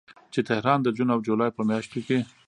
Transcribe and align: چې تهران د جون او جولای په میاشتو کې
چې 0.33 0.39
تهران 0.49 0.79
د 0.83 0.87
جون 0.95 1.09
او 1.15 1.19
جولای 1.27 1.51
په 1.53 1.61
میاشتو 1.69 1.99
کې 2.07 2.17